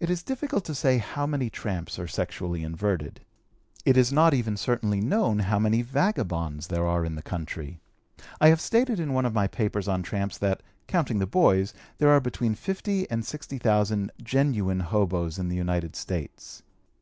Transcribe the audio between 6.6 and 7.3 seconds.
there are in the